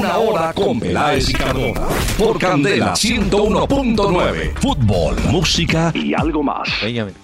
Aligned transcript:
Una 0.00 0.16
hora 0.16 0.52
con 0.54 0.80
Peláez 0.80 1.28
y 1.28 1.34
Cardona. 1.34 1.86
Por 2.16 2.38
Candela 2.38 2.94
101.9. 2.94 4.54
Fútbol, 4.54 5.14
música 5.30 5.92
y 5.94 6.14
algo 6.14 6.42
más. 6.42 6.70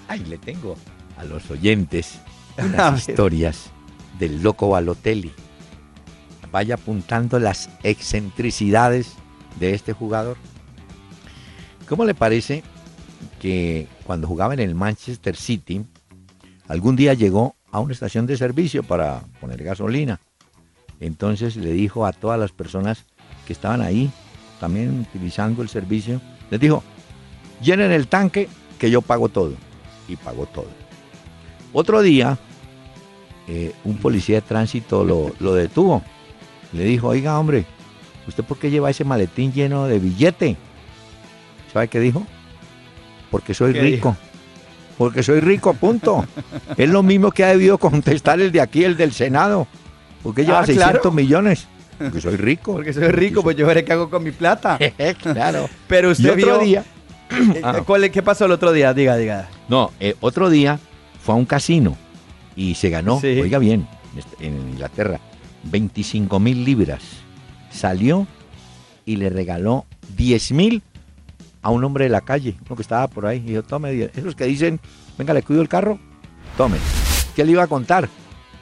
Ay, 0.09 0.23
le 0.29 0.37
tengo 0.37 0.77
a 1.17 1.25
los 1.25 1.51
oyentes 1.51 2.21
unas 2.59 3.09
historias 3.09 3.71
del 4.19 4.43
loco 4.43 4.69
Balotelli. 4.69 5.33
Vaya 6.53 6.75
apuntando 6.75 7.39
las 7.39 7.71
excentricidades 7.83 9.15
de 9.59 9.73
este 9.73 9.95
jugador. 9.95 10.37
¿Cómo 11.89 12.05
le 12.05 12.13
parece 12.13 12.63
que 13.41 13.87
cuando 14.05 14.29
jugaba 14.29 14.53
en 14.53 14.61
el 14.61 14.75
Manchester 14.75 15.35
City, 15.35 15.83
algún 16.69 16.95
día 16.95 17.15
llegó 17.15 17.57
a 17.73 17.81
una 17.81 17.95
estación 17.95 18.27
de 18.27 18.37
servicio 18.37 18.83
para 18.83 19.23
poner 19.41 19.65
gasolina? 19.65 20.21
Entonces 21.01 21.57
le 21.57 21.73
dijo 21.73 22.07
a 22.07 22.13
todas 22.13 22.39
las 22.39 22.53
personas 22.53 23.05
que 23.47 23.53
estaban 23.53 23.83
ahí, 23.83 24.11
también 24.61 25.07
utilizando 25.09 25.63
el 25.63 25.69
servicio, 25.69 26.21
les 26.51 26.61
dijo, 26.61 26.83
llenen 27.61 27.93
el 27.93 28.09
tanque 28.09 28.49
que 28.79 28.91
yo 28.91 29.03
pago 29.03 29.29
todo. 29.29 29.55
Y 30.09 30.17
pagó 30.17 30.47
todo. 30.47 30.69
Otro 31.73 32.01
día, 32.01 32.39
eh, 33.49 33.73
un 33.85 33.97
policía 33.99 34.37
de 34.37 34.43
tránsito 34.43 35.05
lo, 35.05 35.33
lo 35.41 35.55
detuvo. 35.55 36.03
Le 36.73 36.85
dijo, 36.85 37.09
oiga 37.09 37.39
hombre, 37.39 37.67
¿usted 38.29 38.45
por 38.45 38.59
qué 38.59 38.71
lleva 38.71 38.91
ese 38.91 39.05
maletín 39.05 39.53
lleno 39.53 39.87
de 39.87 39.99
billete? 39.99 40.57
¿Sabe 41.73 41.89
qué 41.89 42.01
dijo? 42.01 42.25
Porque 43.31 43.53
soy 43.53 43.73
¿Qué 43.73 43.81
rico. 43.81 44.11
dijo? 44.11 44.17
Porque 44.97 45.23
soy 45.23 45.41
rico, 45.41 45.75
punto. 45.75 46.25
es 46.77 46.89
lo 46.89 47.03
mismo 47.03 47.31
que 47.31 47.45
ha 47.45 47.49
debido 47.49 47.79
contestar 47.79 48.41
el 48.41 48.53
de 48.53 48.61
aquí, 48.61 48.85
el 48.85 48.97
del 48.97 49.13
Senado. 49.13 49.67
¿Por 50.23 50.35
qué 50.35 50.45
lleva 50.45 50.61
Ah, 50.61 50.67
600 50.67 50.93
claro. 51.01 51.13
millones? 51.13 51.67
Porque 51.99 52.21
soy 52.21 52.37
rico. 52.37 52.73
Porque 52.75 52.93
soy 52.93 53.09
rico, 53.09 53.43
pues 53.43 53.57
yo 53.57 53.67
veré 53.67 53.85
qué 53.85 53.93
hago 53.93 54.11
con 54.11 54.23
mi 54.25 54.31
plata. 54.33 54.79
claro. 55.23 55.69
Pero 55.89 56.09
Y 56.09 56.13
usted 56.13 56.31
otro 56.31 56.59
vio... 56.59 56.59
día, 56.59 56.85
Eh, 57.31 57.61
Ah. 57.65 57.83
¿cuál- 57.85 58.11
¿Qué 58.11 58.23
pasó 58.23 58.45
el 58.45 58.53
otro 58.53 58.71
día? 58.73 58.95
Diga, 58.95 59.17
diga. 59.17 59.49
no, 59.69 59.91
eh, 59.99 60.15
otro 60.21 60.49
día 60.51 60.79
fue 61.25 61.35
a 61.35 61.39
un 61.39 61.45
casino 61.45 61.97
y 62.55 62.75
se 62.77 62.89
ganó, 62.89 63.21
Sí. 63.21 63.41
oiga 63.41 63.59
bien, 63.59 63.87
en 64.41 64.55
Inglaterra, 64.71 65.19
25 65.65 66.39
mil 66.39 66.65
libras. 66.65 67.03
Salió 67.71 68.27
y 69.05 69.17
le 69.17 69.29
regaló 69.29 69.87
10 70.17 70.53
mil 70.53 70.83
a 71.63 71.71
un 71.71 71.83
hombre 71.83 72.05
de 72.05 72.11
la 72.11 72.21
calle, 72.21 72.55
uno 72.67 72.77
que 72.77 72.83
estaba 72.83 73.09
por 73.09 73.27
ahí. 73.27 73.39
Y 73.39 73.51
dijo, 73.51 73.63
tome, 73.65 73.91
10". 73.91 74.17
esos 74.17 74.35
que 74.37 74.45
dicen, 74.45 74.79
venga, 75.19 75.35
le 75.35 75.43
cuido 75.43 75.61
el 75.63 75.69
carro, 75.69 75.99
tome. 76.57 76.79
¿Qué 77.35 77.45
le 77.45 77.53
iba 77.53 77.65
a 77.65 77.67
contar? 77.67 78.09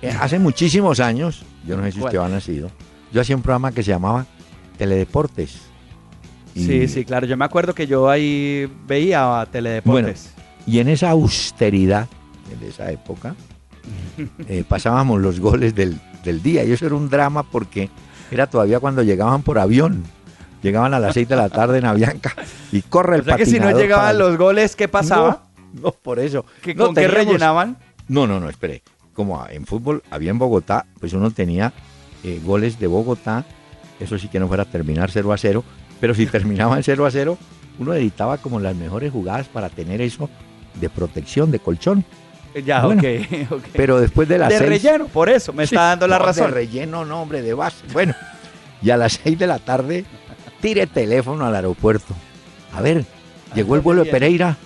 Eh, 0.00 0.08
hace 0.20 0.38
muchísimos 0.38 1.00
años, 1.00 1.42
yo 1.66 1.76
no 1.76 1.82
sé 1.84 1.92
si 1.92 1.98
usted 2.00 2.18
¿Cuál? 2.18 2.30
ha 2.32 2.34
nacido, 2.34 2.70
yo 3.12 3.20
hacía 3.20 3.36
un 3.36 3.42
programa 3.42 3.72
que 3.72 3.82
se 3.82 3.90
llamaba 3.90 4.26
Teledeportes. 4.78 5.60
Y- 6.54 6.64
Sí, 6.66 6.88
sí, 6.88 7.04
claro. 7.04 7.26
Yo 7.26 7.36
me 7.36 7.44
acuerdo 7.44 7.74
que 7.74 7.86
yo 7.86 8.08
ahí 8.08 8.70
veía 8.86 9.40
a 9.40 9.46
Teledeportes. 9.46 10.32
Y 10.66 10.78
en 10.78 10.88
esa 10.88 11.10
austeridad 11.10 12.06
de 12.60 12.68
esa 12.68 12.90
época, 12.90 13.34
eh, 14.48 14.64
pasábamos 14.68 15.20
los 15.20 15.40
goles 15.40 15.74
del, 15.74 15.98
del 16.24 16.42
día. 16.42 16.64
Y 16.64 16.72
eso 16.72 16.86
era 16.86 16.94
un 16.94 17.08
drama 17.10 17.42
porque 17.42 17.90
era 18.30 18.46
todavía 18.48 18.80
cuando 18.80 19.02
llegaban 19.02 19.42
por 19.42 19.58
avión. 19.58 20.04
Llegaban 20.62 20.94
a 20.94 20.98
las 20.98 21.12
6 21.12 21.28
de 21.28 21.36
la 21.36 21.50
tarde 21.50 21.78
en 21.78 21.84
Avianca 21.84 22.34
y 22.72 22.80
corre 22.82 23.16
el 23.16 23.20
o 23.22 23.24
sea 23.24 23.36
que 23.36 23.44
si 23.44 23.60
no 23.60 23.70
llegaban 23.72 24.06
para- 24.06 24.18
los 24.18 24.38
goles, 24.38 24.74
¿qué 24.76 24.88
pasaba? 24.88 25.42
No, 25.74 25.82
no, 25.82 25.90
por 25.92 26.18
eso. 26.18 26.46
¿Que 26.62 26.74
No, 26.74 26.86
¿Con 26.86 26.94
qué 26.94 27.06
rellenaban? 27.08 27.76
No, 28.08 28.26
no, 28.26 28.40
no, 28.40 28.48
espere. 28.48 28.82
Como 29.14 29.44
en 29.48 29.64
fútbol 29.66 30.02
había 30.10 30.30
en 30.30 30.38
Bogotá, 30.38 30.86
pues 31.00 31.12
uno 31.12 31.30
tenía 31.30 31.72
eh, 32.22 32.40
goles 32.44 32.78
de 32.78 32.86
Bogotá. 32.86 33.44
Eso 34.00 34.18
sí 34.18 34.28
que 34.28 34.40
no 34.40 34.48
fuera 34.48 34.64
a 34.64 34.66
terminar 34.66 35.10
0 35.10 35.32
a 35.32 35.38
0. 35.38 35.64
Pero 36.00 36.14
si 36.14 36.26
terminaba 36.26 36.76
en 36.76 36.82
0 36.82 37.06
a 37.06 37.10
0, 37.10 37.38
uno 37.78 37.94
editaba 37.94 38.38
como 38.38 38.60
las 38.60 38.74
mejores 38.76 39.12
jugadas 39.12 39.46
para 39.48 39.68
tener 39.70 40.00
eso 40.00 40.28
de 40.74 40.90
protección, 40.90 41.50
de 41.50 41.60
colchón. 41.60 42.04
Ya, 42.64 42.84
Bueno, 42.84 43.00
ok, 43.02 43.50
ok. 43.52 43.64
Pero 43.72 44.00
después 44.00 44.28
de 44.28 44.38
las 44.38 44.48
de 44.48 44.58
seis- 44.58 44.68
relleno, 44.68 45.06
por 45.06 45.28
eso, 45.28 45.52
me 45.52 45.66
Sí, 45.66 45.74
está 45.74 45.86
dando 45.90 46.06
la 46.06 46.18
no, 46.18 46.24
razón. 46.26 46.46
De 46.48 46.54
relleno, 46.54 47.04
no, 47.04 47.22
hombre, 47.22 47.42
de 47.42 47.54
base. 47.54 47.84
Bueno, 47.92 48.14
y 48.82 48.90
a 48.90 48.96
las 48.96 49.14
6 49.24 49.38
de 49.38 49.46
la 49.46 49.58
tarde, 49.58 50.04
tire 50.60 50.86
teléfono 50.86 51.44
al 51.46 51.54
aeropuerto. 51.56 52.14
A 52.72 52.80
ver, 52.80 53.04
¿llegó 53.54 53.74
el 53.76 53.80
vuelo 53.80 54.04
de. 54.04 54.10
Pereira? 54.10 54.56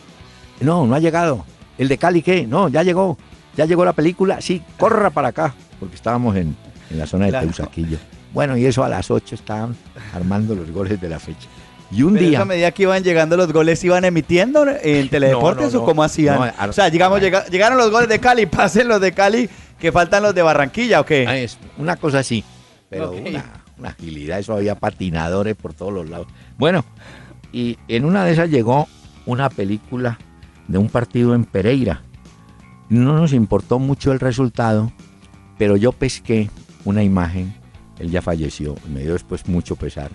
No, 0.61 0.87
no 0.87 0.95
ha 0.95 0.99
llegado. 0.99 1.45
¿El 1.79 1.89
de 1.89 1.97
Cali 1.99 2.21
qué? 2.23 2.47
No, 2.47 2.69
ya 2.69 2.83
llegó. 2.83 3.17
¿Ya 3.59 3.67
llegó 3.67 3.85
la 3.85 3.93
película? 3.93 4.41
Sí, 4.41 4.63
corra 4.79 5.11
para 5.11 5.29
acá, 5.29 5.53
porque 5.81 5.97
estábamos 5.97 6.35
en, 6.37 6.57
en 6.91 6.99
la 6.99 7.07
zona 7.07 7.25
de 7.27 7.33
Claro. 7.33 7.47
Teusaquillo. 7.47 7.99
Bueno, 8.33 8.57
y 8.57 8.65
eso 8.65 8.85
a 8.85 8.89
las 8.89 9.11
8 9.11 9.35
estaban 9.35 9.75
armando 10.15 10.55
los 10.55 10.71
goles 10.71 11.01
de 11.01 11.09
la 11.09 11.19
fecha. 11.19 11.49
Y 11.91 12.03
un 12.03 12.15
Pero 12.15 12.29
día... 12.29 12.41
a 12.43 12.45
medida 12.45 12.71
que 12.71 12.85
iban 12.85 13.03
llegando 13.03 13.37
los 13.37 13.53
goles, 13.53 13.83
¿iban 13.83 14.05
emitiendo 14.05 14.65
en 14.83 15.09
Teledeportes 15.11 15.75
no, 15.75 15.81
o 15.83 15.85
cómo 15.85 16.05
hacían? 16.05 16.39
no, 16.39 16.69
o 16.69 16.73
sea, 16.73 16.89
digamos, 16.89 17.21
llega- 17.21 17.47
llegaron 17.47 17.77
los 17.79 17.91
goles 17.91 18.09
de 18.09 18.21
Cali, 18.21 18.47
pasen 18.47 18.87
los 18.89 19.01
de 19.01 19.13
Cali, 19.13 19.49
que 19.79 19.91
faltan 19.91 20.23
los 20.23 20.35
de 20.35 20.43
Barranquilla, 20.43 21.01
¿o 21.01 21.05
qué? 21.05 21.27
Ah, 21.27 21.37
es 21.37 21.59
una 21.79 21.97
cosa 21.97 22.21
así, 22.21 22.45
pero 22.89 23.11
una, 23.11 23.45
una 23.79 23.89
agilidad, 23.89 24.39
eso 24.39 24.53
había 24.55 24.77
patinadores 24.77 25.57
por 25.57 25.75
todos 25.75 25.93
los 25.93 26.09
lados. 26.09 26.29
Bueno, 26.59 26.85
y 27.53 27.77
en 27.89 28.05
una 28.05 28.25
de 28.25 28.33
esas 28.35 28.51
llegó 28.51 28.87
una 29.27 29.49
película 29.51 30.17
de 30.69 30.79
un 30.79 30.89
partido 30.91 31.35
en 31.35 31.45
Pereira. 31.45 32.03
No 32.89 33.15
nos 33.15 33.33
importó 33.33 33.79
mucho 33.79 34.13
el 34.13 34.21
resultado, 34.21 34.93
pero 35.59 35.77
yo 35.77 35.93
pesqué 35.93 36.51
una 36.85 37.03
imagen, 37.03 37.55
él 37.99 38.11
ya 38.11 38.23
falleció, 38.23 38.77
me 38.93 39.01
dio 39.01 39.13
después 39.13 39.47
mucho 39.49 39.77
pesar, 39.77 40.11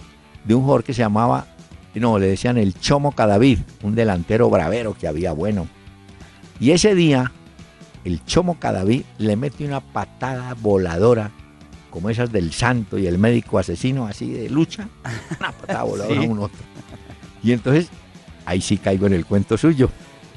de 0.45 0.55
un 0.55 0.61
jugador 0.61 0.83
que 0.83 0.93
se 0.93 1.01
llamaba, 1.01 1.45
no, 1.93 2.17
le 2.17 2.27
decían 2.27 2.57
el 2.57 2.73
Chomo 2.79 3.11
Cadavid, 3.11 3.59
un 3.83 3.93
delantero 3.93 4.49
bravero 4.49 4.95
que 4.95 5.07
había 5.07 5.31
bueno. 5.33 5.67
Y 6.59 6.71
ese 6.71 6.95
día, 6.95 7.31
el 8.03 8.25
Chomo 8.25 8.57
Cadavid 8.59 9.03
le 9.19 9.35
mete 9.35 9.65
una 9.65 9.79
patada 9.79 10.55
voladora, 10.59 11.29
como 11.91 12.09
esas 12.09 12.31
del 12.31 12.51
santo 12.53 12.97
y 12.97 13.05
el 13.05 13.19
médico 13.19 13.59
asesino, 13.59 14.07
así 14.07 14.31
de 14.31 14.49
lucha, 14.49 14.89
una 15.39 15.51
patada 15.51 15.83
voladora 15.83 16.15
Sí. 16.21 16.25
a 16.25 16.29
un 16.29 16.39
otro. 16.39 16.59
Y 17.43 17.51
entonces, 17.51 17.89
ahí 18.47 18.61
sí 18.61 18.77
caigo 18.77 19.05
en 19.05 19.13
el 19.13 19.27
cuento 19.27 19.57
suyo. 19.59 19.91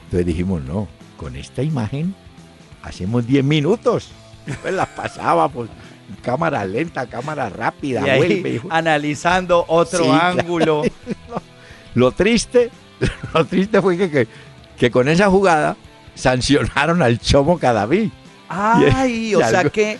Entonces 0.04 0.26
dijimos, 0.26 0.62
no, 0.64 0.86
con 1.16 1.34
esta 1.36 1.62
imagen 1.62 2.14
hacemos 2.86 3.26
10 3.26 3.44
minutos. 3.44 4.10
Pues 4.62 4.72
la 4.74 4.86
pasábamos, 4.86 5.68
cámara 6.22 6.64
lenta, 6.64 7.06
cámara 7.06 7.48
rápida, 7.48 8.06
y 8.06 8.10
ahí 8.10 8.18
vuelve. 8.18 8.50
hijo. 8.54 8.68
analizando 8.70 9.64
otro 9.68 10.04
Sí, 10.04 10.08
claro. 10.10 10.40
ángulo. 10.40 10.82
Lo 11.94 12.12
triste, 12.12 12.70
lo 13.34 13.44
triste 13.46 13.80
fue 13.80 13.96
que, 13.96 14.10
que, 14.10 14.28
que 14.78 14.90
con 14.90 15.08
esa 15.08 15.30
jugada 15.30 15.76
sancionaron 16.14 17.00
al 17.02 17.18
Chomo 17.18 17.58
Cadaví. 17.58 18.12
Ay, 18.48 19.34
o 19.34 19.40
sea 19.40 19.64
que 19.70 19.98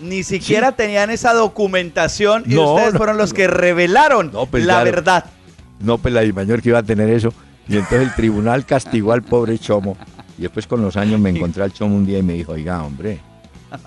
ni 0.00 0.22
siquiera 0.24 0.72
tenían 0.72 1.10
esa 1.10 1.32
documentación 1.34 2.42
y 2.46 2.54
No, 2.54 2.74
ustedes 2.74 2.92
no, 2.94 2.98
fueron 2.98 3.16
los 3.18 3.30
no. 3.30 3.36
que 3.36 3.46
revelaron 3.46 4.32
pues, 4.50 4.64
la 4.64 4.74
claro. 4.74 4.90
verdad. 4.90 5.24
No, 5.80 5.98
pues 5.98 6.12
la 6.12 6.20
Dimayor 6.22 6.60
que 6.60 6.70
iba 6.70 6.78
a 6.80 6.82
tener 6.82 7.08
eso. 7.08 7.32
Y 7.68 7.76
entonces 7.76 8.02
el 8.08 8.14
tribunal 8.14 8.66
castigó 8.66 9.12
al 9.12 9.22
pobre 9.22 9.58
Chomo. 9.58 9.96
Y 10.38 10.42
después 10.42 10.66
con 10.66 10.80
los 10.82 10.96
años 10.96 11.18
me 11.20 11.30
encontré 11.30 11.62
al 11.64 11.72
Chomo 11.72 11.96
un 11.96 12.06
día 12.06 12.18
y 12.18 12.22
me 12.22 12.34
dijo, 12.34 12.52
oiga, 12.52 12.82
hombre, 12.84 13.20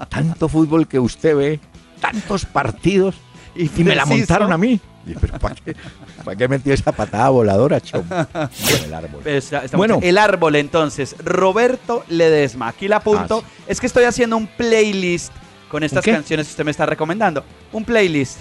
tanto 0.09 0.47
fútbol 0.50 0.88
que 0.88 1.00
usted 1.00 1.35
ve, 1.35 1.59
tantos 2.00 2.45
partidos, 2.45 3.16
y 3.56 3.69
me 3.84 3.95
la 3.95 4.06
montaron 4.06 4.51
a 4.51 4.57
mí. 4.57 4.79
Y, 5.07 5.13
pero 5.16 5.39
¿para 5.39 5.56
qué, 5.56 5.75
¿para 6.23 6.38
qué 6.38 6.47
metió 6.47 6.73
esa 6.73 6.91
patada 6.91 7.29
voladora, 7.29 7.79
Chomo? 7.81 8.03
Bueno, 8.09 8.85
el 8.85 8.94
árbol. 8.94 9.22
Está 9.25 9.63
Bueno. 9.75 10.00
el 10.01 10.17
árbol 10.17 10.56
entonces, 10.57 11.16
Roberto 11.23 12.03
Ledesma. 12.09 12.68
Aquí 12.68 12.88
la 12.88 12.97
apunto. 12.97 13.44
Ah, 13.45 13.50
Es 13.66 13.79
que 13.79 13.88
estoy 13.88 14.03
haciendo 14.03 14.38
un 14.38 14.45
playlist 14.45 15.33
con 15.72 15.83
estas 15.83 16.03
qué? 16.03 16.12
canciones 16.12 16.45
que 16.47 16.51
usted 16.51 16.66
me 16.66 16.72
está 16.72 16.85
recomendando. 16.85 17.44
Un 17.72 17.83
playlist. 17.83 18.39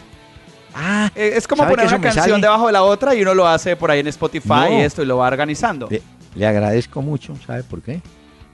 Ah, 0.75 1.11
Eh, 1.15 1.33
es 1.37 1.49
como 1.49 1.63
¿sabe 1.63 1.77
poner 1.77 1.87
una 1.89 2.01
canción 2.01 2.25
sale? 2.27 2.41
debajo 2.43 2.67
de 2.67 2.73
la 2.73 2.83
otra 2.83 3.15
y 3.15 3.23
uno 3.23 3.35
lo 3.35 3.47
hace 3.49 3.75
por 3.77 3.91
ahí 3.91 4.01
en 4.01 4.09
Spotify 4.09 4.49
No. 4.49 4.79
y 4.79 4.81
esto 4.83 5.03
y 5.03 5.07
lo 5.07 5.17
va 5.17 5.29
organizando. 5.29 5.89
Le 6.35 6.47
agradezco 6.47 7.03
mucho, 7.03 7.35
¿sabe 7.47 7.63
por 7.63 7.83
qué? 7.83 8.01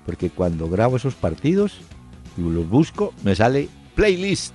Porque 0.05 0.31
cuando 0.31 0.69
grabo 0.69 0.97
esos 0.97 1.15
partidos 1.15 1.81
y 2.37 2.43
los 2.43 2.69
busco, 2.69 3.13
me 3.23 3.35
sale 3.35 3.69
playlist. 3.95 4.55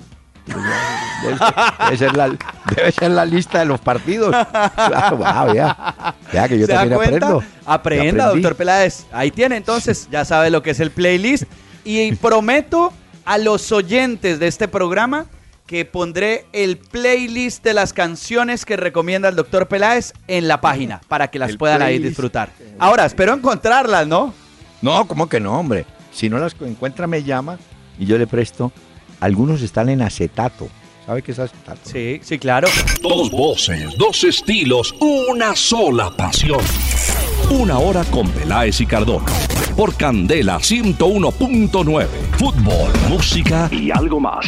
Debe 1.23 1.37
ser, 1.37 1.53
debe 1.85 1.97
ser 1.97 2.17
la, 2.17 2.29
debe 2.75 2.91
ser 2.91 3.11
la 3.11 3.25
lista 3.25 3.59
de 3.59 3.65
los 3.65 3.79
partidos. 3.79 4.29
Claro, 4.29 5.17
wow, 5.17 5.53
ya. 5.53 6.15
Ya 6.33 6.47
que 6.47 6.57
yo 6.57 6.65
¿Se 6.65 6.73
da 6.73 6.79
también 6.79 6.99
aprendo. 6.99 7.43
Aprenda, 7.65 8.29
doctor 8.29 8.55
Peláez. 8.55 9.05
Ahí 9.11 9.31
tiene, 9.31 9.57
entonces, 9.57 10.07
ya 10.11 10.25
sabe 10.25 10.49
lo 10.49 10.63
que 10.63 10.71
es 10.71 10.79
el 10.79 10.91
playlist. 10.91 11.43
Y 11.83 12.13
prometo 12.15 12.93
a 13.25 13.37
los 13.37 13.71
oyentes 13.71 14.39
de 14.39 14.47
este 14.47 14.67
programa 14.67 15.27
que 15.71 15.85
pondré 15.85 16.45
el 16.51 16.77
playlist 16.77 17.63
de 17.63 17.73
las 17.73 17.93
canciones 17.93 18.65
que 18.65 18.75
recomienda 18.75 19.29
el 19.29 19.37
doctor 19.37 19.69
Peláez 19.69 20.11
en 20.27 20.49
la 20.49 20.59
página 20.59 20.99
para 21.07 21.29
que 21.29 21.39
las 21.39 21.51
El 21.51 21.57
puedan 21.57 21.81
ahí 21.81 21.97
disfrutar. 21.97 22.51
Ahora, 22.81 23.05
espero 23.05 23.35
encontrarlas, 23.35 24.07
¿no? 24.07 24.33
No, 24.81 25.07
¿cómo 25.07 25.29
que 25.29 25.39
no, 25.39 25.59
hombre? 25.59 25.85
Si 26.11 26.29
no 26.29 26.39
las 26.39 26.55
encuentra, 26.61 27.05
me 27.05 27.21
llama 27.21 27.59
y 27.99 28.07
yo 28.07 28.17
le 28.17 28.25
presto. 28.25 28.71
Algunos 29.19 29.61
están 29.61 29.89
en 29.89 30.01
acetato. 30.01 30.67
¿Sabe 31.05 31.21
qué 31.21 31.31
es 31.31 31.37
acetato? 31.37 31.79
Sí, 31.83 32.19
sí, 32.23 32.39
claro. 32.39 32.67
Dos 33.03 33.29
voces, 33.29 33.95
dos 33.99 34.23
estilos, 34.23 34.95
una 34.99 35.55
sola 35.55 36.09
pasión. 36.17 36.61
Una 37.51 37.77
hora 37.77 38.03
con 38.05 38.27
Peláez 38.31 38.81
y 38.81 38.87
Cardona. 38.87 39.31
Por 39.77 39.95
Candela 39.95 40.57
101.9. 40.57 42.07
Fútbol, 42.39 42.91
música 43.09 43.69
y 43.71 43.91
algo 43.91 44.19
más. 44.19 44.43